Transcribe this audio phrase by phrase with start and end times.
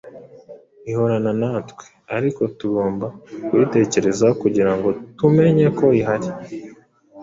[0.91, 1.85] Ihorana natwe,
[2.17, 3.05] ariko tugomba
[3.47, 6.29] kuyitekerezaho kugira ngo tumenye ko ihari.